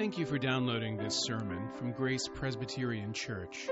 [0.00, 3.68] Thank you for downloading this sermon from Grace Presbyterian Church.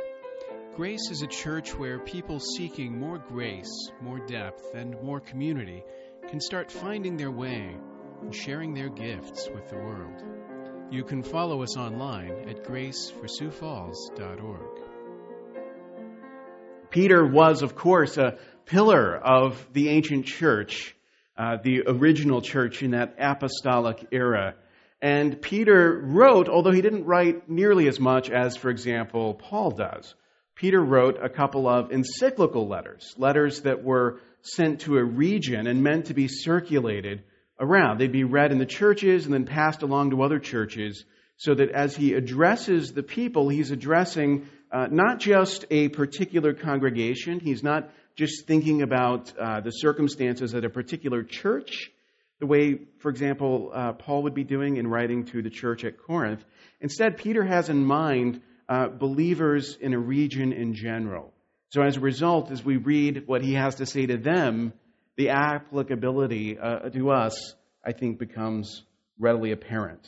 [0.77, 5.83] Grace is a church where people seeking more grace, more depth, and more community
[6.29, 7.75] can start finding their way
[8.21, 10.23] and sharing their gifts with the world.
[10.91, 14.83] You can follow us online at graceforsiouxfalls.org.
[16.91, 18.37] Peter was, of course, a
[18.67, 20.95] pillar of the ancient church,
[21.39, 24.57] uh, the original church in that apostolic era.
[25.01, 30.15] And Peter wrote, although he didn't write nearly as much as, for example, Paul does.
[30.57, 35.85] Peter wrote a couple of encyclical letters, letters that were sent to a region and
[35.85, 37.23] meant to be circulated
[37.61, 37.99] around.
[37.99, 41.05] They'd be read in the churches and then passed along to other churches
[41.37, 47.39] so that as he addresses the people, he's addressing uh, not just a particular congregation,
[47.39, 51.93] he's not just thinking about uh, the circumstances at a particular church,
[52.41, 55.99] the way, for example, uh, Paul would be doing in writing to the church at
[55.99, 56.45] Corinth.
[56.81, 61.33] Instead, Peter has in mind uh, believers in a region in general.
[61.71, 64.73] So, as a result, as we read what he has to say to them,
[65.17, 67.55] the applicability uh, to us,
[67.85, 68.85] I think, becomes
[69.19, 70.07] readily apparent.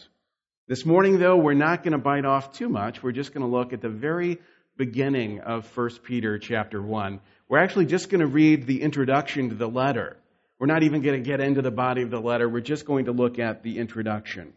[0.68, 3.02] This morning, though, we're not going to bite off too much.
[3.02, 4.38] We're just going to look at the very
[4.76, 7.20] beginning of 1 Peter chapter 1.
[7.48, 10.16] We're actually just going to read the introduction to the letter.
[10.60, 12.46] We're not even going to get into the body of the letter.
[12.46, 14.48] We're just going to look at the introduction.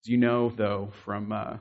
[0.00, 1.58] As you know, though, from uh,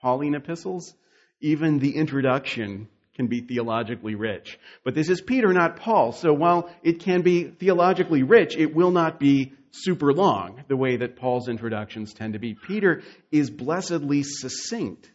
[0.00, 0.94] Pauline epistles,
[1.40, 4.56] even the introduction can be theologically rich.
[4.84, 6.12] But this is Peter, not Paul.
[6.12, 10.98] So while it can be theologically rich, it will not be super long the way
[10.98, 12.54] that Paul's introductions tend to be.
[12.54, 13.02] Peter
[13.32, 15.10] is blessedly succinct,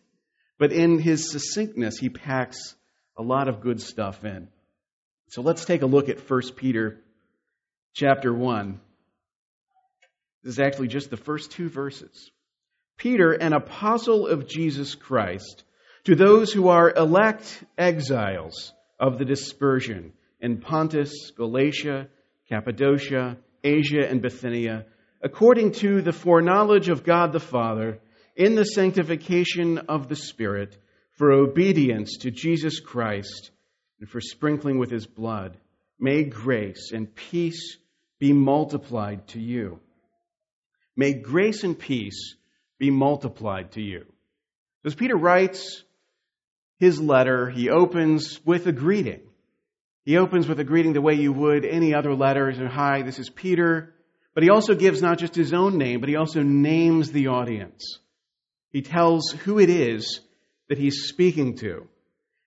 [0.59, 2.75] but in his succinctness, he packs
[3.17, 4.49] a lot of good stuff in.
[5.29, 6.99] So let's take a look at 1 Peter
[7.93, 8.79] chapter 1.
[10.43, 12.31] This is actually just the first two verses.
[12.97, 15.63] Peter, an apostle of Jesus Christ,
[16.05, 22.07] to those who are elect exiles of the dispersion in Pontus, Galatia,
[22.49, 24.85] Cappadocia, Asia, and Bithynia,
[25.21, 27.99] according to the foreknowledge of God the Father,
[28.35, 30.75] in the sanctification of the Spirit,
[31.11, 33.51] for obedience to Jesus Christ,
[33.99, 35.57] and for sprinkling with his blood,
[35.99, 37.77] may grace and peace
[38.23, 39.81] be multiplied to you.
[40.95, 42.35] May grace and peace
[42.79, 44.05] be multiplied to you.
[44.85, 45.83] As Peter writes
[46.79, 49.19] his letter, he opens with a greeting.
[50.05, 52.49] He opens with a greeting the way you would any other letter.
[52.65, 53.93] Hi, this is Peter.
[54.33, 57.99] But he also gives not just his own name, but he also names the audience.
[58.69, 60.21] He tells who it is
[60.69, 61.89] that he's speaking to.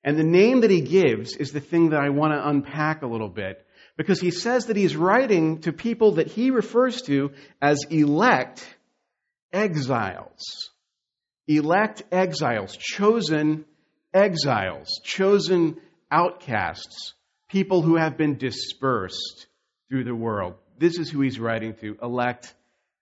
[0.03, 3.06] And the name that he gives is the thing that I want to unpack a
[3.06, 3.66] little bit
[3.97, 8.67] because he says that he's writing to people that he refers to as elect
[9.53, 10.71] exiles.
[11.49, 13.65] Elect exiles, chosen
[14.12, 15.81] exiles, chosen
[16.11, 17.15] outcasts,
[17.49, 19.47] people who have been dispersed
[19.89, 20.55] through the world.
[20.78, 22.55] This is who he's writing to elect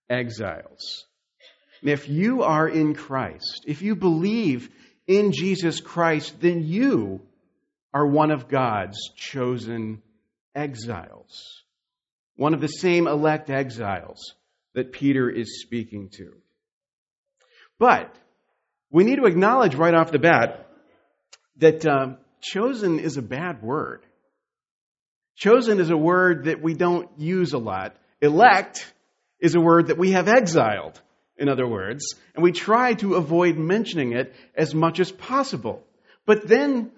[0.09, 1.07] exiles.
[1.81, 4.71] And if you are in Christ, if you believe
[5.07, 7.21] in Jesus Christ, then you
[7.93, 10.03] are one of God's chosen
[10.55, 11.63] exiles.
[12.37, 14.35] One of the same elect exiles
[14.75, 16.33] that Peter is speaking to.
[17.79, 18.15] But
[18.91, 20.69] we need to acknowledge right off the bat
[21.57, 24.05] that um, chosen is a bad word.
[25.37, 27.97] Chosen is a word that we don't use a lot.
[28.21, 28.93] Elect
[29.41, 31.01] is a word that we have exiled,
[31.37, 35.85] in other words, and we try to avoid mentioning it as much as possible.
[36.25, 36.93] But then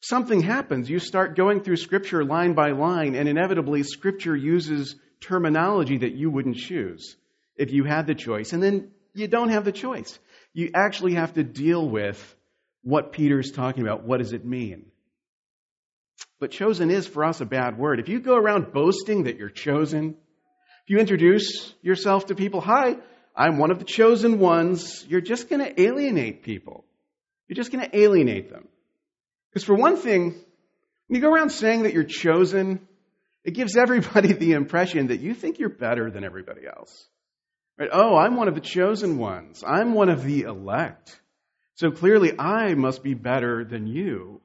[0.00, 0.90] something happens.
[0.90, 6.30] You start going through Scripture line by line, and inevitably, Scripture uses terminology that you
[6.30, 7.16] wouldn't choose
[7.56, 8.52] if you had the choice.
[8.52, 10.18] And then you don't have the choice.
[10.52, 12.36] You actually have to deal with
[12.82, 14.04] what Peter's talking about.
[14.04, 14.86] What does it mean?
[16.38, 18.00] But chosen is for us a bad word.
[18.00, 20.16] If you go around boasting that you're chosen,
[20.84, 22.96] if you introduce yourself to people, hi,
[23.36, 26.84] I'm one of the chosen ones, you're just going to alienate people.
[27.46, 28.68] You're just going to alienate them.
[29.50, 30.34] Because for one thing,
[31.06, 32.86] when you go around saying that you're chosen,
[33.44, 37.06] it gives everybody the impression that you think you're better than everybody else.
[37.78, 37.90] Right?
[37.92, 39.64] Oh, I'm one of the chosen ones.
[39.66, 41.18] I'm one of the elect.
[41.76, 44.40] So clearly I must be better than you.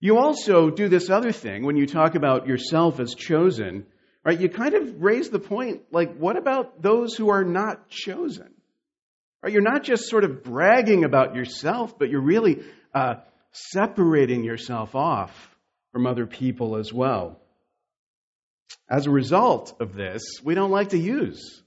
[0.00, 3.86] You also do this other thing when you talk about yourself as chosen,
[4.24, 4.40] right?
[4.40, 8.52] You kind of raise the point like, what about those who are not chosen?
[9.42, 9.52] Right?
[9.52, 12.64] You're not just sort of bragging about yourself, but you're really
[12.94, 13.16] uh,
[13.54, 15.56] separating yourself off
[15.92, 17.40] from other people as well.
[18.90, 21.62] As a result of this, we don't like to use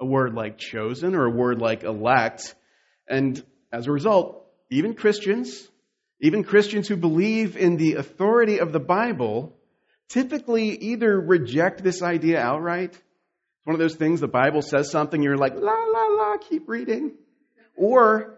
[0.00, 2.54] a word like chosen or a word like elect
[3.08, 3.42] And
[3.72, 5.68] as a result, even Christians,
[6.20, 9.54] even Christians who believe in the authority of the Bible,
[10.08, 12.92] typically either reject this idea outright.
[12.92, 13.02] It's
[13.64, 17.12] one of those things the Bible says something, you're like, la, la, la, keep reading.
[17.76, 18.33] Or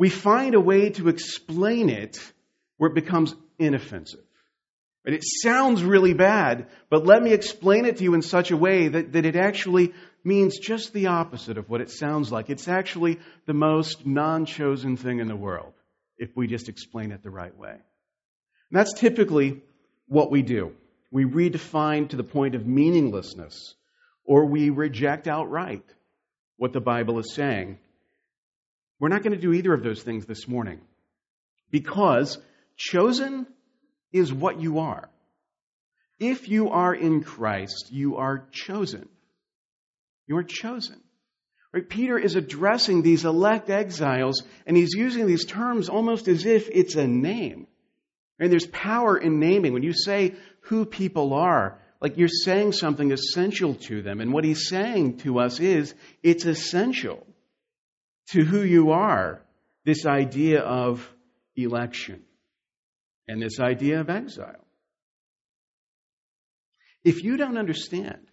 [0.00, 2.16] we find a way to explain it
[2.78, 4.24] where it becomes inoffensive.
[5.04, 8.56] And It sounds really bad, but let me explain it to you in such a
[8.56, 9.92] way that, that it actually
[10.24, 12.48] means just the opposite of what it sounds like.
[12.48, 15.74] It's actually the most non chosen thing in the world
[16.16, 17.72] if we just explain it the right way.
[17.72, 17.80] And
[18.70, 19.60] that's typically
[20.06, 20.72] what we do.
[21.10, 23.74] We redefine to the point of meaninglessness,
[24.24, 25.84] or we reject outright
[26.56, 27.78] what the Bible is saying
[29.00, 30.80] we're not going to do either of those things this morning
[31.70, 32.38] because
[32.76, 33.46] chosen
[34.12, 35.08] is what you are.
[36.18, 39.08] If you are in Christ, you are chosen.
[40.26, 41.00] You are chosen.
[41.72, 41.88] Right?
[41.88, 46.94] Peter is addressing these elect exiles, and he's using these terms almost as if it's
[46.96, 47.68] a name.
[48.38, 49.72] And there's power in naming.
[49.72, 54.20] When you say who people are, like you're saying something essential to them.
[54.20, 57.26] And what he's saying to us is it's essential
[58.32, 59.42] to who you are
[59.84, 61.08] this idea of
[61.56, 62.22] election
[63.26, 64.66] and this idea of exile.
[67.02, 68.26] If you don't understand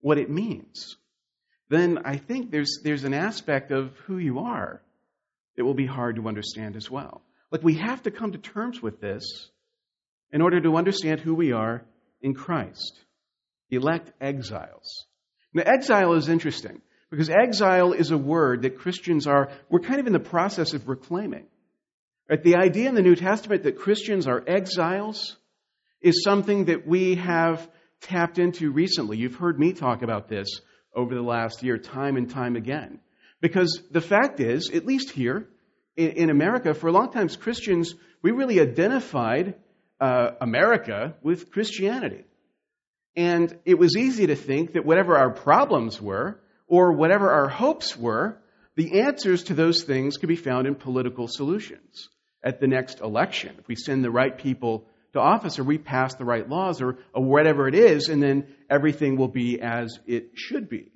[0.00, 0.96] what it means,
[1.68, 4.82] then I think there's, there's an aspect of who you are
[5.56, 7.22] that will be hard to understand as well.
[7.50, 9.50] Like, we have to come to terms with this
[10.32, 11.84] in order to understand who we are
[12.20, 12.98] in Christ.
[13.70, 15.06] Elect exiles.
[15.52, 20.06] Now, exile is interesting because exile is a word that Christians are, we're kind of
[20.06, 21.46] in the process of reclaiming.
[22.28, 22.42] Right?
[22.42, 25.36] The idea in the New Testament that Christians are exiles
[26.00, 27.68] is something that we have
[28.00, 29.16] tapped into recently.
[29.18, 30.48] You've heard me talk about this
[30.94, 33.00] over the last year, time and time again.
[33.40, 35.48] Because the fact is, at least here
[35.96, 39.54] in, America, for a long time, Christians, we really identified
[40.00, 42.24] uh, America with Christianity.
[43.14, 47.96] And it was easy to think that whatever our problems were, or whatever our hopes
[47.96, 48.38] were,
[48.74, 52.08] the answers to those things could be found in political solutions
[52.42, 53.56] at the next election.
[53.58, 56.98] If we send the right people to office or we pass the right laws or,
[57.14, 60.92] or whatever it is, and then everything will be as it should be.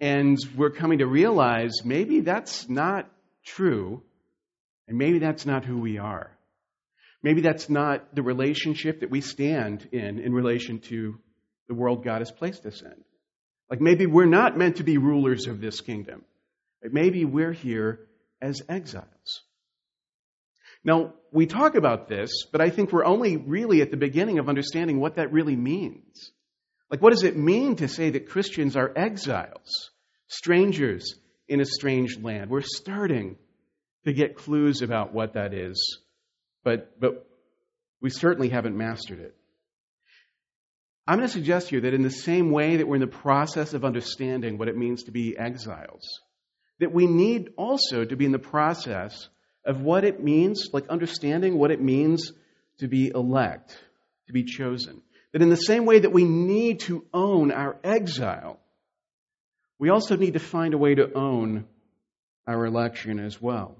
[0.00, 3.08] And we're coming to realize maybe that's not
[3.44, 4.02] true,
[4.88, 6.36] and maybe that's not who we are.
[7.22, 11.20] Maybe that's not the relationship that we stand in in relation to
[11.68, 13.04] the world God has placed us in.
[13.70, 16.24] Like maybe we're not meant to be rulers of this kingdom.
[16.82, 18.06] Maybe we're here
[18.40, 19.42] as exiles.
[20.84, 24.48] Now, we talk about this, but I think we're only really at the beginning of
[24.48, 26.32] understanding what that really means.
[26.90, 29.90] Like, what does it mean to say that Christians are exiles,
[30.26, 31.14] strangers
[31.48, 32.50] in a strange land?
[32.50, 33.36] We're starting
[34.04, 36.00] to get clues about what that is,
[36.64, 37.26] but, but
[38.00, 39.36] we certainly haven't mastered it.
[41.06, 43.06] I'm going to suggest to you that in the same way that we're in the
[43.08, 46.20] process of understanding what it means to be exiles,
[46.78, 49.28] that we need also to be in the process
[49.64, 52.32] of what it means, like understanding what it means
[52.78, 53.76] to be elect,
[54.26, 55.02] to be chosen.
[55.32, 58.60] That in the same way that we need to own our exile,
[59.78, 61.66] we also need to find a way to own
[62.46, 63.76] our election as well.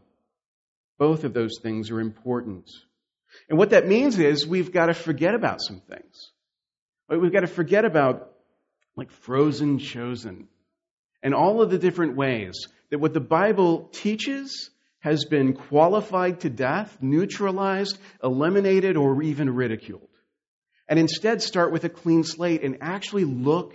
[0.99, 2.69] Both of those things are important.
[3.49, 6.33] And what that means is we've got to forget about some things.
[7.19, 8.33] We've got to forget about
[8.97, 10.49] like frozen chosen
[11.23, 12.54] and all of the different ways
[12.90, 20.09] that what the Bible teaches has been qualified to death, neutralized, eliminated, or even ridiculed.
[20.88, 23.75] And instead start with a clean slate and actually look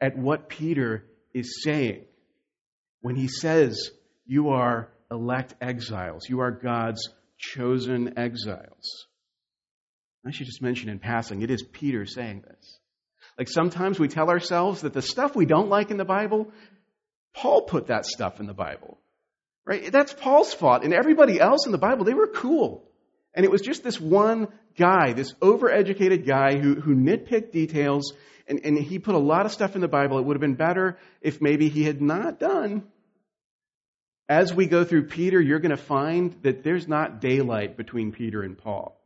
[0.00, 2.04] at what Peter is saying
[3.00, 3.90] when he says,
[4.26, 9.06] You are elect exiles, you are God's chosen exiles.
[10.26, 12.75] I should just mention in passing, it is Peter saying this.
[13.38, 16.50] Like sometimes we tell ourselves that the stuff we don't like in the Bible,
[17.34, 18.98] Paul put that stuff in the Bible.
[19.64, 19.90] Right?
[19.90, 20.84] That's Paul's fault.
[20.84, 22.88] And everybody else in the Bible, they were cool.
[23.34, 28.14] And it was just this one guy, this overeducated guy who, who nitpicked details,
[28.48, 30.18] and, and he put a lot of stuff in the Bible.
[30.18, 32.84] It would have been better if maybe he had not done.
[34.28, 38.42] As we go through Peter, you're going to find that there's not daylight between Peter
[38.42, 38.98] and Paul.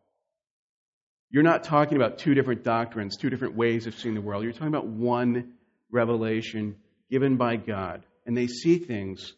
[1.30, 4.42] You're not talking about two different doctrines, two different ways of seeing the world.
[4.42, 5.52] You're talking about one
[5.90, 6.76] revelation
[7.10, 8.04] given by God.
[8.26, 9.32] And they see things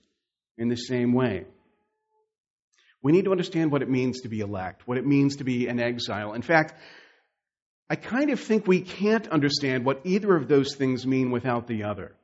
[0.57, 1.45] in the same way.
[3.03, 5.67] We need to understand what it means to be elect, what it means to be
[5.67, 6.35] an exile.
[6.35, 6.75] In fact,
[7.91, 11.85] I kind of think we can't understand what either of those things mean without the
[11.85, 12.15] other.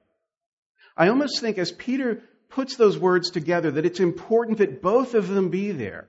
[0.96, 5.28] I almost think as Peter puts those words together that it's important that both of
[5.28, 6.08] them be there.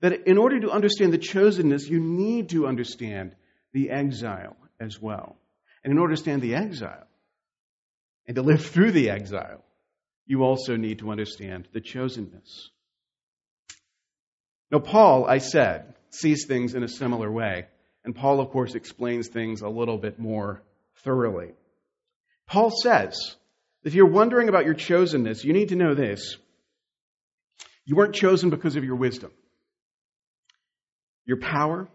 [0.00, 3.34] That in order to understand the chosenness, you need to understand
[3.72, 5.36] the exile as well.
[5.82, 7.06] And in order to understand the exile
[8.26, 9.64] and to live through the exile,
[10.26, 12.68] you also need to understand the chosenness.
[14.70, 17.66] Now, Paul, I said, sees things in a similar way.
[18.04, 20.62] And Paul, of course, explains things a little bit more
[21.02, 21.52] thoroughly.
[22.46, 23.36] Paul says,
[23.84, 26.36] if you're wondering about your chosenness, you need to know this.
[27.84, 29.30] You weren't chosen because of your wisdom,
[31.28, 31.86] your power,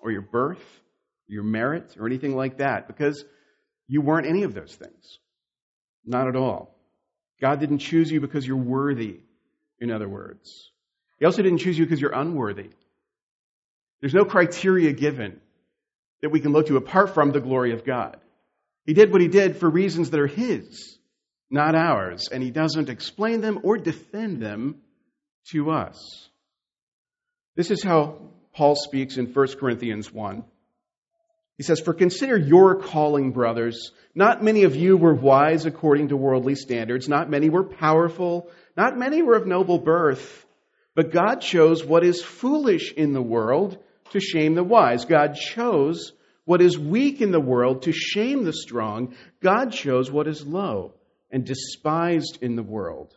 [0.00, 0.62] or your birth,
[1.28, 3.24] your merit, or anything like that, because
[3.86, 5.18] you weren't any of those things.
[6.04, 6.76] Not at all.
[7.40, 9.20] God didn't choose you because you're worthy,
[9.78, 10.72] in other words.
[11.20, 12.70] He also didn't choose you because you're unworthy.
[14.00, 15.40] There's no criteria given
[16.20, 18.16] that we can look to apart from the glory of God.
[18.84, 20.98] He did what he did for reasons that are his,
[21.50, 24.80] not ours, and he doesn't explain them or defend them
[25.52, 26.28] to us.
[27.54, 28.18] This is how
[28.52, 30.44] Paul speaks in 1 Corinthians 1.
[31.56, 33.92] He says, For consider your calling, brothers.
[34.14, 37.08] Not many of you were wise according to worldly standards.
[37.08, 38.50] Not many were powerful.
[38.76, 40.46] Not many were of noble birth.
[40.94, 43.78] But God chose what is foolish in the world
[44.10, 45.04] to shame the wise.
[45.04, 46.12] God chose
[46.44, 49.14] what is weak in the world to shame the strong.
[49.40, 50.94] God chose what is low
[51.30, 53.16] and despised in the world,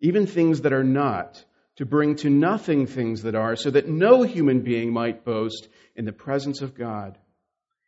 [0.00, 1.42] even things that are not,
[1.76, 6.04] to bring to nothing things that are, so that no human being might boast in
[6.04, 7.18] the presence of God.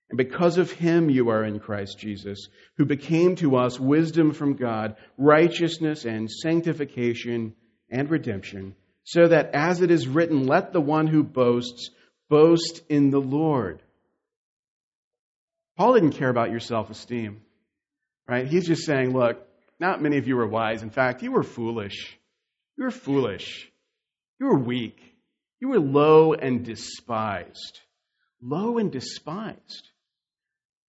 [0.09, 4.55] And because of him you are in Christ Jesus, who became to us wisdom from
[4.55, 7.55] God, righteousness and sanctification
[7.90, 8.75] and redemption,
[9.05, 11.90] so that as it is written, let the one who boasts
[12.28, 13.83] boast in the Lord.
[15.76, 17.43] Paul didn't care about your self esteem,
[18.28, 18.47] right?
[18.47, 19.47] He's just saying, look,
[19.78, 20.83] not many of you were wise.
[20.83, 22.16] In fact, you were foolish.
[22.76, 23.71] You were foolish.
[24.38, 24.99] You were weak.
[25.61, 27.81] You were low and despised.
[28.43, 29.90] Low and despised.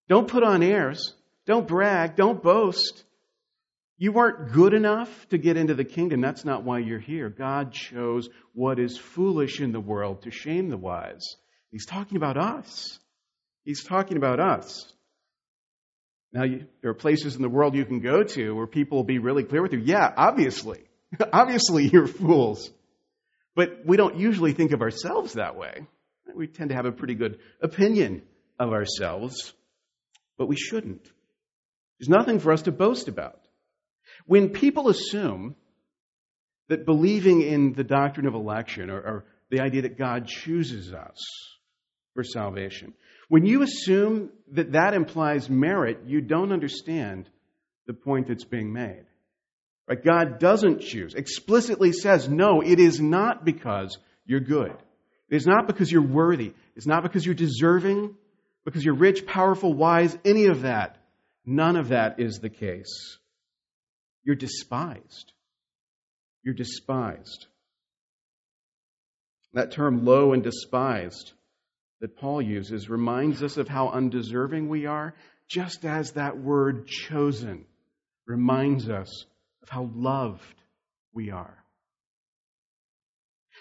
[0.10, 1.14] Don't put on airs.
[1.46, 2.16] Don't brag.
[2.16, 3.04] Don't boast.
[3.98, 6.22] You weren't good enough to get into the kingdom.
[6.22, 7.30] That's not why you're here.
[7.30, 11.24] God chose what is foolish in the world to shame the wise.
[11.72, 13.00] He's talking about us.
[13.64, 14.94] He's talking about us.
[16.32, 19.04] Now, you, there are places in the world you can go to where people will
[19.04, 19.80] be really clear with you.
[19.80, 20.82] Yeah, obviously.
[21.34, 22.70] obviously, you're fools.
[23.58, 25.88] But we don't usually think of ourselves that way.
[26.36, 28.22] We tend to have a pretty good opinion
[28.60, 29.52] of ourselves,
[30.38, 31.04] but we shouldn't.
[32.00, 33.40] There's nothing for us to boast about.
[34.28, 35.56] When people assume
[36.70, 41.18] that believing in the doctrine of election or, or the idea that God chooses us
[42.14, 42.94] for salvation,
[43.28, 47.28] when you assume that that implies merit, you don't understand
[47.88, 49.07] the point that's being made.
[49.88, 50.04] Right?
[50.04, 54.76] God doesn't choose, explicitly says, no, it is not because you're good.
[55.30, 56.54] It is not because you're worthy.
[56.76, 58.16] It's not because you're deserving,
[58.66, 60.98] because you're rich, powerful, wise, any of that.
[61.46, 63.18] None of that is the case.
[64.24, 65.32] You're despised.
[66.44, 67.48] You're despised.
[69.54, 71.32] That term, low and despised,
[72.02, 75.16] that Paul uses reminds us of how undeserving we are,
[75.48, 77.66] just as that word chosen
[78.26, 79.26] reminds us
[79.68, 80.64] of how loved
[81.14, 81.64] we are.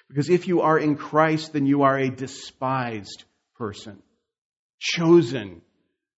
[0.09, 3.25] Because if you are in Christ, then you are a despised
[3.57, 4.01] person,
[4.79, 5.63] chosen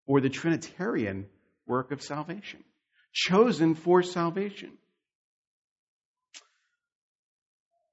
[0.06, 1.26] for the Trinitarian
[1.66, 2.62] work of salvation,
[3.12, 4.72] chosen for salvation.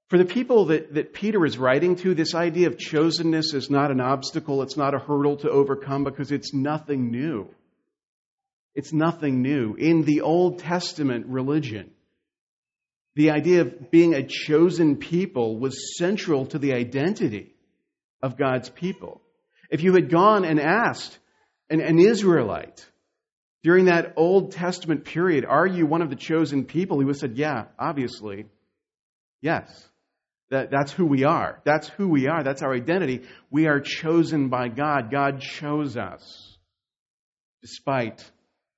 [0.08, 3.90] For the people that, that Peter is writing to, this idea of chosenness is not
[3.90, 7.48] an obstacle, it's not a hurdle to overcome because it's nothing new.
[8.76, 9.74] It's nothing new.
[9.74, 11.90] In the Old Testament religion,
[13.14, 17.54] the idea of being a chosen people was central to the identity
[18.22, 19.22] of God's people.
[19.70, 21.18] If you had gone and asked
[21.70, 22.86] an, an Israelite
[23.62, 26.98] during that Old Testament period, are you one of the chosen people?
[26.98, 28.44] He would have said, yeah, obviously.
[29.40, 29.88] Yes.
[30.50, 31.62] That, that's who we are.
[31.64, 32.44] That's who we are.
[32.44, 33.22] That's our identity.
[33.50, 35.10] We are chosen by God.
[35.10, 36.58] God chose us
[37.62, 38.30] despite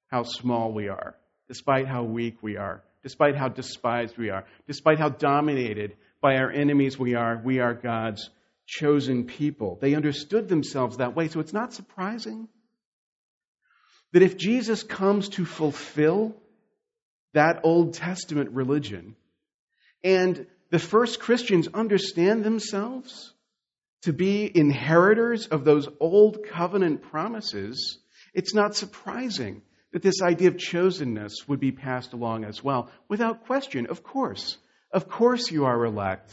[0.09, 1.15] how small we are,
[1.47, 6.51] despite how weak we are, despite how despised we are, despite how dominated by our
[6.51, 7.41] enemies we are.
[7.43, 8.29] We are God's
[8.67, 9.79] chosen people.
[9.81, 11.29] They understood themselves that way.
[11.29, 12.49] So it's not surprising
[14.13, 16.35] that if Jesus comes to fulfill
[17.35, 19.17] that Old Testament religion
[20.03, 23.33] and the first Christians understand themselves
[24.03, 27.99] to be inheritors of those old covenant promises,
[28.35, 32.91] it's not surprising that this idea of chosenness would be passed along as well.
[33.09, 34.59] Without question, of course.
[34.93, 36.31] Of course you are elect.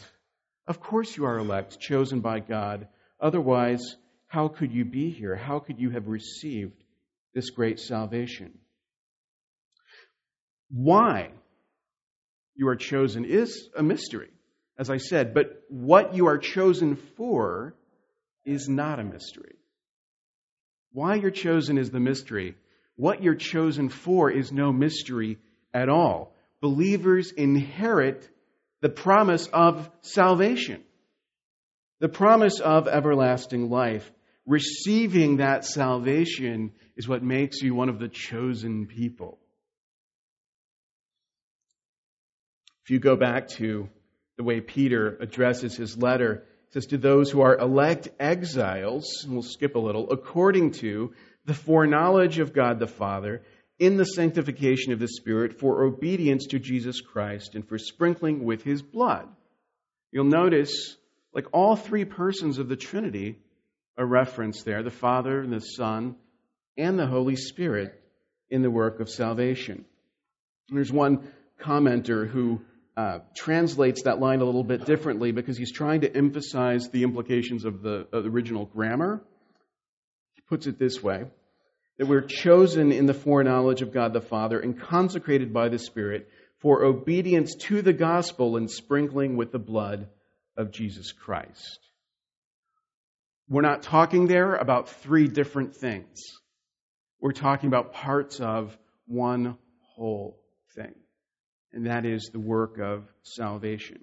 [0.66, 2.88] Of course you are elect, chosen by God.
[3.20, 3.96] Otherwise,
[4.26, 5.36] how could you be here?
[5.36, 6.82] How could you have received
[7.34, 8.58] this great salvation?
[10.68, 11.30] Why
[12.54, 14.30] you are chosen is a mystery,
[14.78, 17.74] as I said, but what you are chosen for
[18.44, 19.56] is not a mystery.
[20.92, 22.56] Why you're chosen is the mystery.
[22.96, 25.38] What you're chosen for is no mystery
[25.72, 26.34] at all.
[26.60, 28.28] Believers inherit
[28.80, 30.82] the promise of salvation,
[32.00, 34.10] the promise of everlasting life.
[34.46, 39.38] Receiving that salvation is what makes you one of the chosen people.
[42.84, 43.88] If you go back to
[44.36, 49.32] the way Peter addresses his letter, it says, To those who are elect exiles, and
[49.32, 51.12] we'll skip a little, according to
[51.46, 53.42] the foreknowledge of God the Father,
[53.78, 58.62] in the sanctification of the Spirit, for obedience to Jesus Christ, and for sprinkling with
[58.62, 59.28] his blood.
[60.12, 60.96] You'll notice,
[61.32, 63.38] like all three persons of the Trinity
[63.96, 66.16] are referenced there the Father, and the Son,
[66.76, 68.02] and the Holy Spirit
[68.50, 69.84] in the work of salvation.
[70.68, 72.60] There's one commenter who
[72.96, 77.64] uh, translates that line a little bit differently because he's trying to emphasize the implications
[77.64, 79.22] of the, of the original grammar.
[80.48, 81.24] Puts it this way
[81.98, 86.28] that we're chosen in the foreknowledge of God the Father and consecrated by the Spirit
[86.58, 90.08] for obedience to the gospel and sprinkling with the blood
[90.56, 91.78] of Jesus Christ.
[93.48, 96.20] We're not talking there about three different things.
[97.20, 98.76] We're talking about parts of
[99.06, 99.56] one
[99.94, 100.38] whole
[100.74, 100.94] thing
[101.76, 104.02] and that is the work of salvation.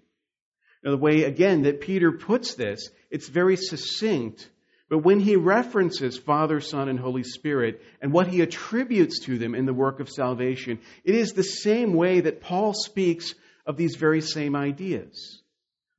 [0.84, 4.48] Now, the way, again, that Peter puts this, it's very succinct.
[4.94, 9.56] But when he references Father, Son, and Holy Spirit and what he attributes to them
[9.56, 13.34] in the work of salvation, it is the same way that Paul speaks
[13.66, 15.42] of these very same ideas.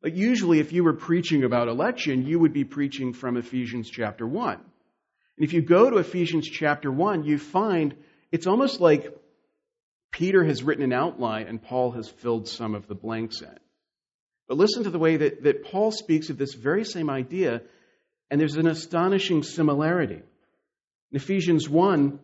[0.00, 4.28] Like usually, if you were preaching about election, you would be preaching from Ephesians chapter
[4.28, 4.52] 1.
[4.54, 4.64] And
[5.44, 7.96] if you go to Ephesians chapter 1, you find
[8.30, 9.12] it's almost like
[10.12, 13.58] Peter has written an outline and Paul has filled some of the blanks in.
[14.46, 17.62] But listen to the way that, that Paul speaks of this very same idea,
[18.30, 20.22] and there's an astonishing similarity.
[21.10, 22.18] In Ephesians 1,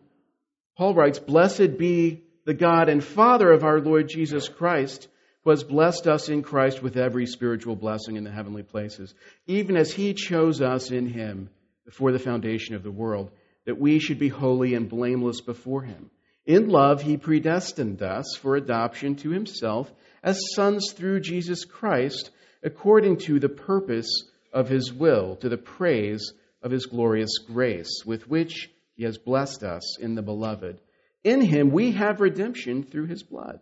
[0.77, 5.07] Paul writes, Blessed be the God and Father of our Lord Jesus Christ,
[5.43, 9.13] who has blessed us in Christ with every spiritual blessing in the heavenly places,
[9.47, 11.49] even as he chose us in him
[11.85, 13.31] before the foundation of the world,
[13.65, 16.09] that we should be holy and blameless before him.
[16.45, 19.91] In love, he predestined us for adoption to himself
[20.23, 22.31] as sons through Jesus Christ,
[22.63, 28.27] according to the purpose of his will, to the praise of his glorious grace, with
[28.27, 30.79] which he has blessed us in the beloved.
[31.23, 33.59] In him we have redemption through his blood,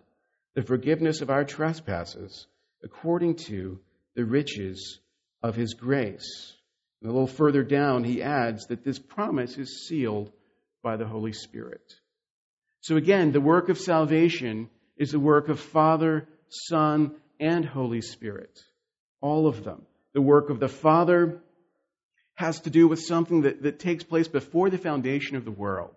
[0.55, 2.47] the forgiveness of our trespasses,
[2.83, 3.79] according to
[4.15, 4.99] the riches
[5.41, 6.53] of his grace.
[7.01, 10.31] And a little further down, he adds that this promise is sealed
[10.81, 11.93] by the Holy Spirit.
[12.81, 18.59] So again, the work of salvation is the work of Father, Son, and Holy Spirit.
[19.21, 19.85] All of them.
[20.13, 21.41] The work of the Father
[22.35, 25.95] has to do with something that, that takes place before the foundation of the world.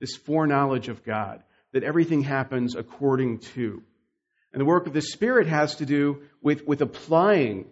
[0.00, 3.82] This foreknowledge of God, that everything happens according to.
[4.52, 7.66] And the work of the Spirit has to do with, with applying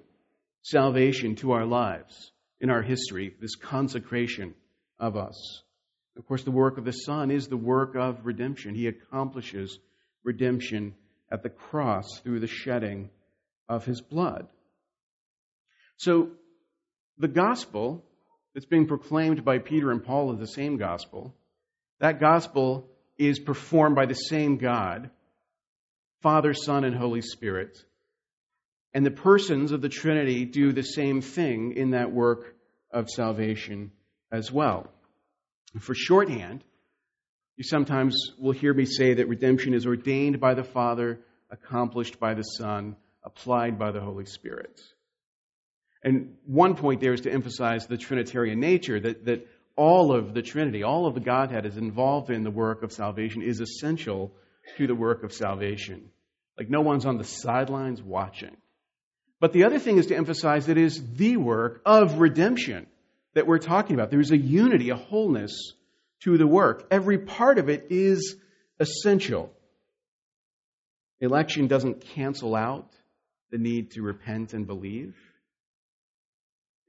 [0.63, 4.55] salvation to our lives in our history, this consecration
[4.99, 5.63] of us.
[6.17, 8.75] Of course, the work of the Son is the work of redemption.
[8.75, 9.79] He accomplishes
[10.23, 10.95] redemption
[11.31, 13.11] at the cross through the shedding
[13.69, 14.49] of his blood.
[16.01, 16.31] So,
[17.19, 18.03] the gospel
[18.55, 21.35] that's being proclaimed by Peter and Paul is the same gospel.
[21.99, 25.11] That gospel is performed by the same God,
[26.23, 27.77] Father, Son, and Holy Spirit.
[28.95, 32.57] And the persons of the Trinity do the same thing in that work
[32.91, 33.93] of salvation
[34.33, 34.91] as well.
[35.81, 36.65] For shorthand,
[37.59, 42.33] you sometimes will hear me say that redemption is ordained by the Father, accomplished by
[42.33, 44.81] the Son, applied by the Holy Spirit.
[46.03, 50.43] And one point there is to emphasize the Trinitarian nature, that, that all of the
[50.43, 54.33] Trinity, all of the Godhead is involved in the work of salvation, is essential
[54.77, 56.11] to the work of salvation.
[56.59, 58.57] Like no one's on the sidelines watching.
[59.41, 62.87] But the other thing is to emphasize that it is the work of redemption
[63.35, 64.11] that we're talking about.
[64.11, 65.73] There's a unity, a wholeness
[66.25, 66.87] to the work.
[66.91, 68.37] Every part of it is
[68.79, 69.53] essential.
[71.21, 72.93] Election doesn't cancel out
[73.51, 75.17] the need to repent and believe.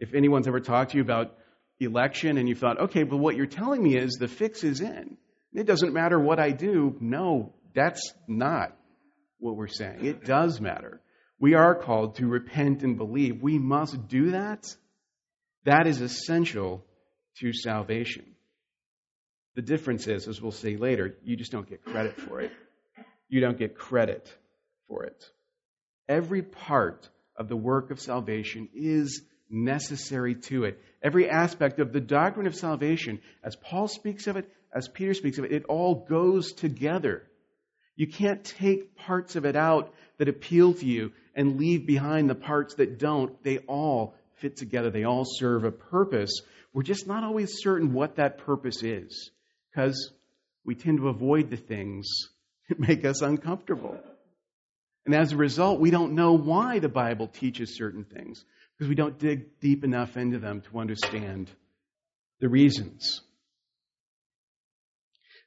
[0.02, 1.38] If anyone's ever talked to you about
[1.80, 5.16] election and you've thought, okay, but what you're telling me is the fix is in.
[5.54, 6.98] It doesn't matter what I do.
[7.00, 8.76] No, that's not
[9.38, 10.04] what we're saying.
[10.04, 11.02] It does matter.
[11.40, 13.44] We are called to repent and believe.
[13.44, 14.66] We must do that.
[15.66, 16.84] That is essential
[17.40, 18.26] to salvation.
[19.56, 22.52] The difference is, as we'll see later, you just don't get credit for it.
[23.30, 24.36] You don't get credit
[24.88, 25.24] for it.
[26.10, 30.82] Every part of the work of salvation is necessary to it.
[31.02, 35.38] Every aspect of the doctrine of salvation, as Paul speaks of it, as Peter speaks
[35.38, 37.24] of it, it all goes together.
[37.96, 42.36] You can't take parts of it out that appeal to you and leave behind the
[42.36, 43.42] parts that don't.
[43.44, 46.42] They all fit together, they all serve a purpose.
[46.74, 49.30] We're just not always certain what that purpose is
[49.70, 50.12] because
[50.66, 52.08] we tend to avoid the things
[52.70, 53.98] that make us uncomfortable.
[55.06, 58.46] And as a result, we don't know why the Bible teaches certain things
[58.82, 61.52] because we don't dig deep enough into them to understand
[62.39, 63.22] the reasons.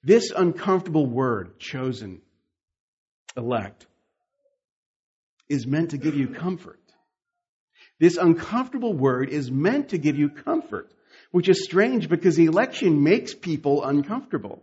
[0.04, 2.22] This uncomfortable word, chosen,
[3.36, 3.88] elect,
[5.48, 6.78] is meant to give you comfort.
[7.98, 10.94] This uncomfortable word is meant to give you comfort,
[11.32, 14.62] which is strange because election makes people uncomfortable.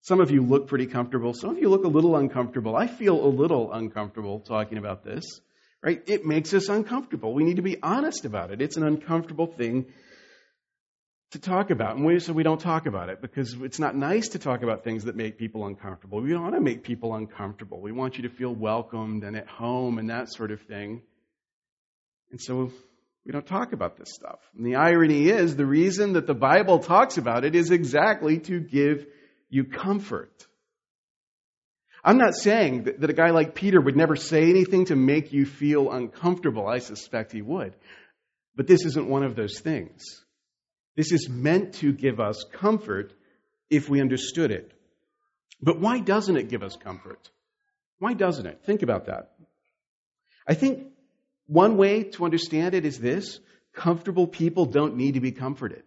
[0.00, 1.34] Some of you look pretty comfortable.
[1.34, 2.74] Some of you look a little uncomfortable.
[2.74, 5.40] I feel a little uncomfortable talking about this,
[5.82, 6.02] right?
[6.06, 7.32] It makes us uncomfortable.
[7.32, 8.60] We need to be honest about it.
[8.60, 9.86] It's an uncomfortable thing
[11.30, 11.96] to talk about.
[11.96, 14.82] And we, so we don't talk about it because it's not nice to talk about
[14.82, 16.20] things that make people uncomfortable.
[16.20, 17.80] We don't want to make people uncomfortable.
[17.80, 21.02] We want you to feel welcomed and at home and that sort of thing.
[22.32, 22.72] And so
[23.24, 24.40] we don't talk about this stuff.
[24.56, 28.60] And the irony is the reason that the Bible talks about it is exactly to
[28.60, 29.06] give
[29.48, 30.46] you comfort.
[32.02, 35.44] I'm not saying that a guy like Peter would never say anything to make you
[35.44, 36.66] feel uncomfortable.
[36.66, 37.74] I suspect he would.
[38.56, 40.02] But this isn't one of those things.
[40.96, 43.12] This is meant to give us comfort
[43.68, 44.72] if we understood it.
[45.62, 47.30] But why doesn't it give us comfort?
[47.98, 48.62] Why doesn't it?
[48.64, 49.32] Think about that.
[50.48, 50.86] I think
[51.46, 53.40] one way to understand it is this
[53.74, 55.82] comfortable people don't need to be comforted.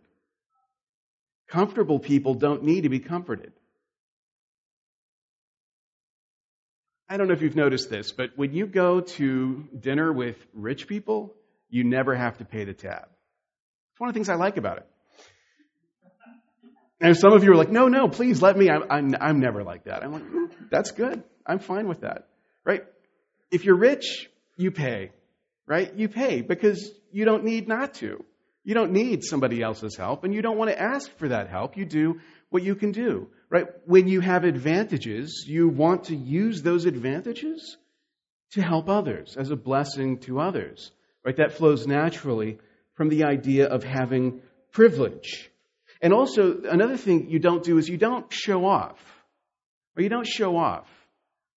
[1.47, 3.53] Comfortable people don't need to be comforted.
[7.09, 10.87] I don't know if you've noticed this, but when you go to dinner with rich
[10.87, 11.33] people,
[11.69, 13.07] you never have to pay the tab.
[13.91, 14.87] It's one of the things I like about it.
[17.01, 18.69] And some of you are like, no, no, please let me.
[18.69, 20.03] I'm, I'm, I'm never like that.
[20.03, 21.21] I'm like, mm, that's good.
[21.45, 22.27] I'm fine with that.
[22.63, 22.83] Right?
[23.51, 25.11] If you're rich, you pay.
[25.67, 25.93] Right?
[25.95, 28.23] You pay because you don't need not to.
[28.63, 31.75] You don't need somebody else's help, and you don't want to ask for that help.
[31.75, 33.27] You do what you can do.
[33.53, 33.67] Right?
[33.85, 37.77] When you have advantages, you want to use those advantages
[38.53, 40.89] to help others as a blessing to others.
[41.23, 41.37] Right?
[41.37, 42.57] That flows naturally
[42.95, 45.51] from the idea of having privilege.
[46.01, 48.99] And also, another thing you don't do is you don't show off.
[49.95, 50.87] Or you don't show off.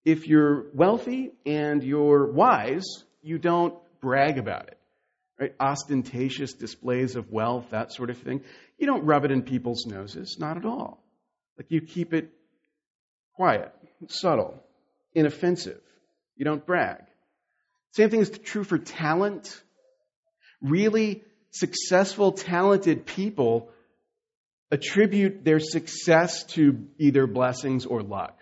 [0.05, 2.85] If you're wealthy and you're wise,
[3.23, 4.79] you don't brag about it.
[5.41, 5.55] Right?
[5.59, 8.43] Ostentatious displays of wealth, that sort of thing.
[8.77, 11.03] You don't rub it in people's noses, not at all.
[11.57, 12.31] Like you keep it
[13.35, 13.73] quiet,
[14.09, 14.63] subtle,
[15.15, 15.81] inoffensive.
[16.37, 17.03] You don't brag.
[17.93, 19.63] Same thing is true for talent.
[20.61, 23.71] Really successful, talented people
[24.71, 28.39] attribute their success to either blessings or luck.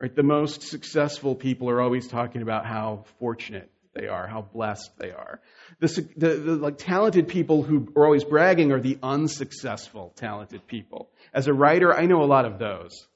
[0.00, 0.14] Right?
[0.14, 5.10] The most successful people are always talking about how fortunate they are, how blessed they
[5.10, 5.40] are.
[5.80, 11.10] The, the, the like, talented people who are always bragging are the unsuccessful talented people.
[11.32, 13.06] As a writer, I know a lot of those.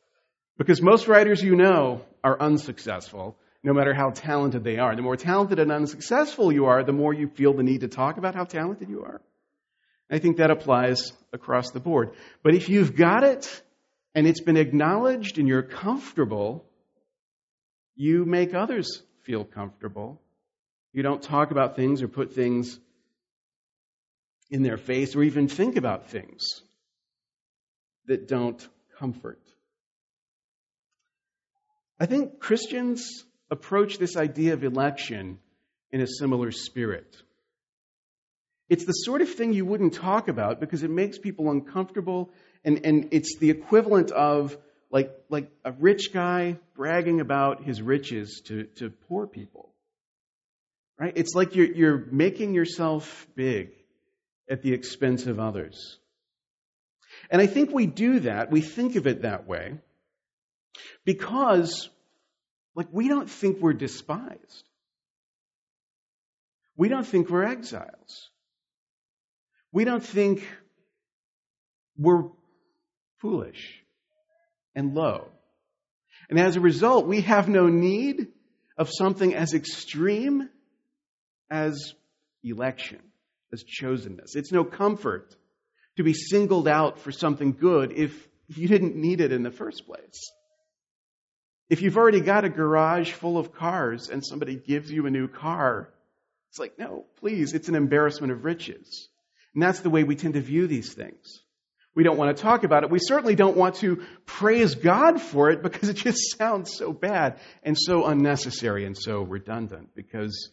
[0.59, 4.95] Because most writers you know are unsuccessful, no matter how talented they are.
[4.97, 8.19] The more talented and unsuccessful you are, the more you feel the need to talk
[8.19, 9.21] about how talented you are.
[10.11, 12.13] I think that applies across the board.
[12.43, 13.63] But if you've got it
[14.15, 16.65] and it's been acknowledged and you're comfortable,
[17.95, 20.21] you make others feel comfortable.
[20.93, 22.79] You don't talk about things or put things
[24.51, 26.43] in their face or even think about things
[28.07, 28.67] that don't
[28.99, 29.41] comfort.
[31.99, 35.39] I think Christians approach this idea of election
[35.91, 37.17] in a similar spirit.
[38.69, 42.31] It's the sort of thing you wouldn't talk about because it makes people uncomfortable,
[42.65, 44.57] and, and it's the equivalent of
[44.91, 49.72] like, like a rich guy bragging about his riches to, to poor people.
[50.99, 51.13] Right?
[51.17, 53.71] It's like you're, you're making yourself big
[54.49, 55.99] at the expense of others.
[57.31, 59.79] And I think we do that, we think of it that way,
[61.05, 61.89] because,
[62.75, 64.69] like, we don't think we're despised.
[66.77, 68.31] We don't think we're exiles.
[69.73, 70.47] We don't think
[71.97, 72.25] we're
[73.19, 73.83] foolish
[74.75, 75.29] and low.
[76.31, 78.29] And as a result, we have no need
[78.79, 80.49] of something as extreme
[81.53, 81.93] as
[82.43, 83.01] election,
[83.53, 84.35] as chosenness.
[84.35, 85.37] It's no comfort
[85.99, 89.87] to be singled out for something good if you didn't need it in the first
[89.87, 90.33] place.
[91.69, 95.29] If you've already got a garage full of cars and somebody gives you a new
[95.29, 95.91] car,
[96.51, 99.09] it's like, no, please, it's an embarrassment of riches.
[99.55, 101.43] And that's the way we tend to view these things.
[101.95, 102.91] We don't want to talk about it.
[102.91, 107.39] We certainly don't want to praise God for it because it just sounds so bad
[107.63, 110.51] and so unnecessary and so redundant because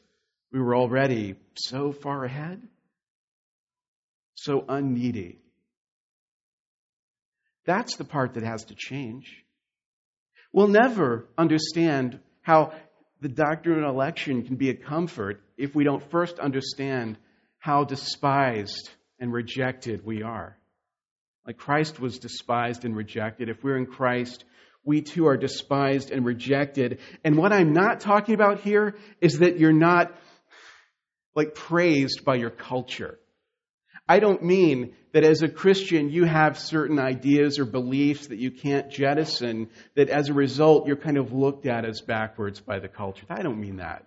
[0.51, 2.62] we were already so far ahead,
[4.35, 5.38] so unneedy.
[7.65, 9.45] That's the part that has to change.
[10.51, 12.73] We'll never understand how
[13.21, 17.17] the doctrine of election can be a comfort if we don't first understand
[17.59, 20.57] how despised and rejected we are.
[21.45, 23.49] Like Christ was despised and rejected.
[23.49, 24.45] If we're in Christ,
[24.83, 26.99] we too are despised and rejected.
[27.23, 30.15] And what I'm not talking about here is that you're not
[31.39, 33.17] like praised by your culture.
[34.10, 38.52] I don't mean that as a Christian you have certain ideas or beliefs that you
[38.52, 42.89] can't jettison, that as a result you're kind of looked at as backwards by the
[42.89, 43.25] culture.
[43.30, 44.06] I don't mean that.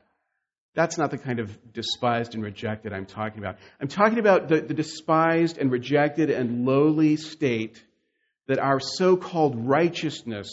[0.74, 3.56] That's not the kind of despised and rejected I'm talking about.
[3.80, 7.82] I'm talking about the, the despised and rejected and lowly state
[8.46, 10.50] that our so called righteousness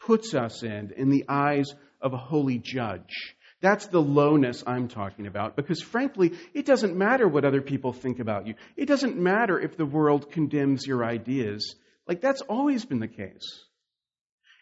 [0.00, 1.66] puts us in in the eyes
[2.00, 3.36] of a holy judge.
[3.60, 8.20] That's the lowness I'm talking about because, frankly, it doesn't matter what other people think
[8.20, 8.54] about you.
[8.76, 11.74] It doesn't matter if the world condemns your ideas.
[12.06, 13.64] Like, that's always been the case.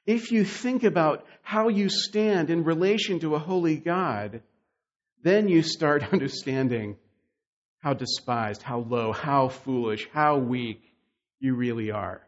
[0.06, 4.42] If you think about how you stand in relation to a holy God,
[5.22, 6.96] then you start understanding
[7.80, 10.80] how despised, how low, how foolish, how weak
[11.38, 12.22] you really are,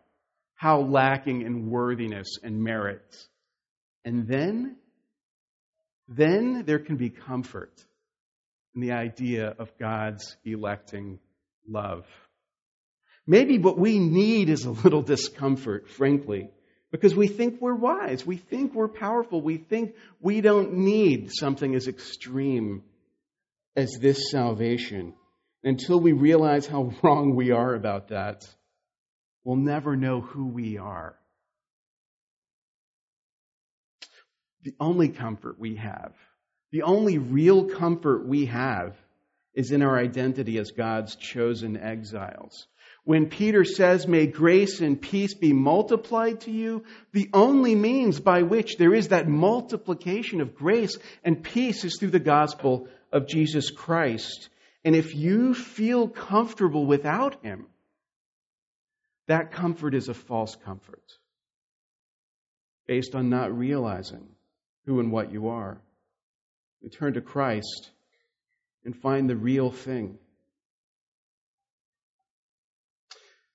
[0.54, 3.16] how lacking in worthiness and merit.
[4.04, 4.76] And then
[6.08, 7.72] then there can be comfort
[8.74, 11.18] in the idea of God's electing
[11.68, 12.06] love.
[13.26, 16.48] Maybe what we need is a little discomfort, frankly,
[16.90, 18.24] because we think we're wise.
[18.24, 19.42] We think we're powerful.
[19.42, 22.84] We think we don't need something as extreme
[23.76, 25.12] as this salvation.
[25.62, 28.48] Until we realize how wrong we are about that,
[29.44, 31.14] we'll never know who we are.
[34.68, 36.12] The only comfort we have,
[36.72, 38.94] the only real comfort we have,
[39.54, 42.66] is in our identity as God's chosen exiles.
[43.04, 48.42] When Peter says, May grace and peace be multiplied to you, the only means by
[48.42, 53.70] which there is that multiplication of grace and peace is through the gospel of Jesus
[53.70, 54.50] Christ.
[54.84, 57.68] And if you feel comfortable without Him,
[59.28, 61.14] that comfort is a false comfort
[62.86, 64.28] based on not realizing
[64.88, 65.76] who and what you are.
[66.82, 67.90] We turn to Christ
[68.86, 70.16] and find the real thing.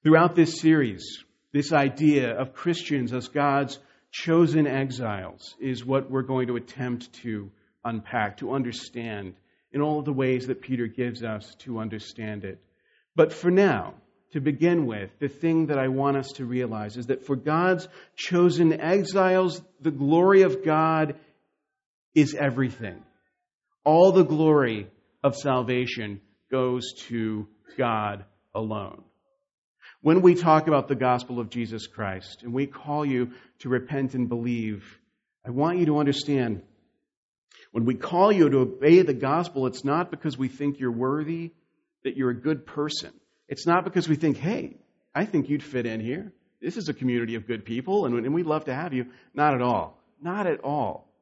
[0.04, 3.80] Throughout this series, this idea of Christians as God's
[4.12, 7.50] chosen exiles is what we're going to attempt to
[7.84, 9.34] unpack, to understand
[9.72, 12.60] in all the ways that Peter gives us to understand it.
[13.16, 13.96] But for now,
[14.34, 17.88] to begin with, the thing that I want us to realize is that for God's
[18.16, 21.16] chosen exiles, the glory of God
[22.16, 23.04] is everything.
[23.84, 24.88] All the glory
[25.24, 26.22] of salvation
[26.52, 27.48] goes to
[27.78, 29.04] God alone.
[30.02, 34.14] When we talk about the gospel of Jesus Christ and we call you to repent
[34.16, 34.84] and believe,
[35.46, 36.62] I want you to understand
[37.72, 41.54] when we call you to obey the gospel, it's not because we think you're worthy,
[42.04, 43.12] that you're a good person.
[43.48, 44.78] It's not because we think, hey,
[45.16, 46.32] I think you'd fit in here.
[46.62, 49.08] This is a community of good people, and, we'd love to have you.
[49.34, 50.00] Not at all.
[50.22, 51.13] Not at all.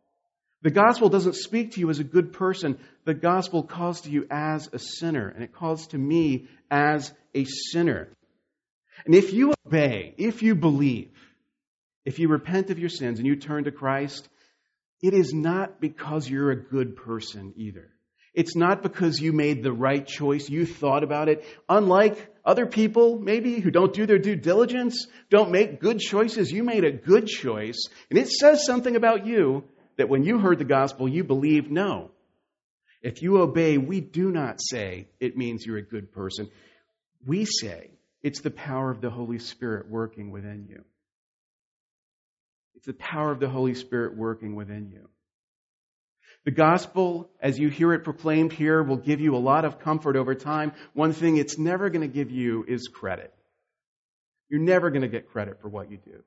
[0.64, 2.80] The gospel doesn't speak to you as a good person.
[3.06, 7.46] The gospel calls to you as a sinner, and it calls to me as a
[7.46, 8.10] sinner.
[9.06, 11.10] And if you obey, if you believe,
[12.06, 14.30] if you repent of your sins and you turn to Christ,
[15.02, 17.90] it is not because you're a good person either.
[18.34, 21.44] It's not because you made the right choice, you thought about it.
[21.68, 26.64] Unlike other people, maybe, who don't do their due diligence, don't make good choices, you
[26.64, 29.66] made a good choice, and it says something about you
[30.02, 31.70] that when you heard the gospel, you believed?
[31.70, 32.10] No.
[33.04, 36.50] If you obey, we do not say it means you're a good person.
[37.24, 37.92] We say
[38.24, 40.84] it's the power of the Holy Spirit working within you.
[42.74, 45.08] It's the power of the Holy Spirit working within you.
[46.46, 50.16] The gospel, as you hear it proclaimed here, will give you a lot of comfort
[50.16, 50.72] over time.
[50.94, 53.32] One thing it's never going to give you is credit.
[54.50, 56.24] You're never going to get credit for what you do.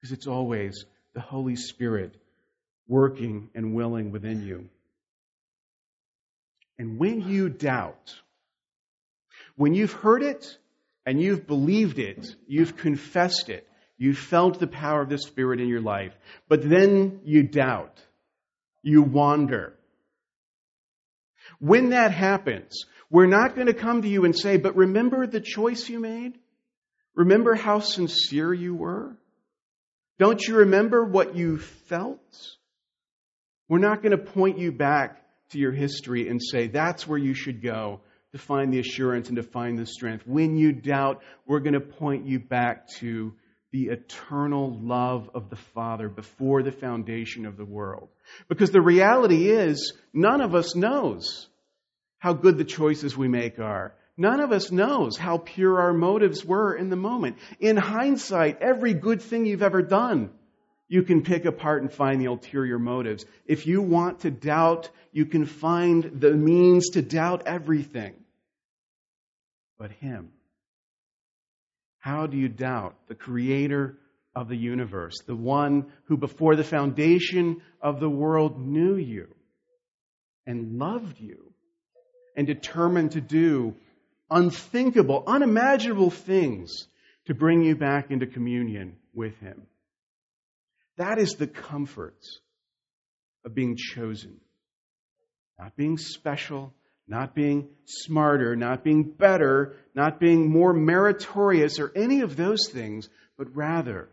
[0.00, 2.16] Because it's always the Holy Spirit
[2.88, 4.68] working and willing within you.
[6.78, 8.14] And when you doubt,
[9.56, 10.56] when you've heard it
[11.06, 13.68] and you've believed it, you've confessed it,
[13.98, 16.12] you've felt the power of the Spirit in your life,
[16.48, 18.00] but then you doubt,
[18.82, 19.74] you wander.
[21.60, 25.40] When that happens, we're not going to come to you and say, but remember the
[25.40, 26.38] choice you made?
[27.14, 29.16] Remember how sincere you were?
[30.18, 32.56] Don't you remember what you felt?
[33.68, 37.34] We're not going to point you back to your history and say that's where you
[37.34, 38.00] should go
[38.32, 40.26] to find the assurance and to find the strength.
[40.26, 43.34] When you doubt, we're going to point you back to
[43.72, 48.08] the eternal love of the Father before the foundation of the world.
[48.48, 51.48] Because the reality is, none of us knows
[52.18, 53.94] how good the choices we make are.
[54.16, 57.38] None of us knows how pure our motives were in the moment.
[57.60, 60.30] In hindsight, every good thing you've ever done,
[60.92, 63.24] you can pick apart and find the ulterior motives.
[63.46, 68.12] If you want to doubt, you can find the means to doubt everything
[69.78, 70.32] but Him.
[71.98, 73.96] How do you doubt the Creator
[74.36, 79.28] of the universe, the one who before the foundation of the world knew you
[80.46, 81.54] and loved you
[82.36, 83.74] and determined to do
[84.30, 86.86] unthinkable, unimaginable things
[87.24, 89.62] to bring you back into communion with Him.
[91.02, 92.24] That is the comfort
[93.44, 94.40] of being chosen.
[95.58, 96.72] Not being special,
[97.08, 103.08] not being smarter, not being better, not being more meritorious or any of those things,
[103.36, 104.10] but rather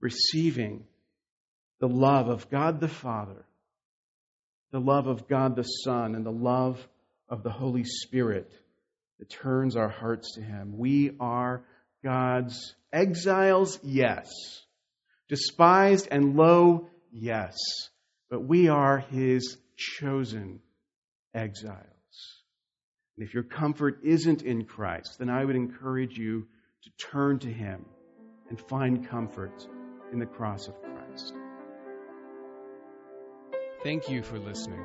[0.00, 0.84] receiving
[1.80, 3.44] the love of God the Father,
[4.72, 6.80] the love of God the Son, and the love
[7.28, 8.50] of the Holy Spirit
[9.18, 10.78] that turns our hearts to Him.
[10.78, 11.62] We are
[12.02, 14.30] God's exiles, yes.
[15.28, 17.56] Despised and low, yes.
[18.30, 20.60] But we are His chosen
[21.34, 21.84] exiles.
[23.16, 26.46] And if your comfort isn't in Christ, then I would encourage you
[26.82, 27.84] to turn to Him
[28.48, 29.66] and find comfort
[30.12, 31.34] in the cross of Christ.
[33.82, 34.84] Thank you for listening.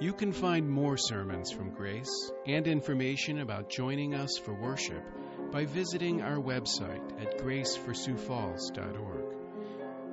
[0.00, 5.04] You can find more sermons from Grace and information about joining us for worship
[5.52, 9.39] by visiting our website at graceforsiouxfalls.org.